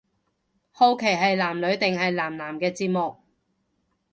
[0.71, 3.17] 好奇係男女定係男男嘅節目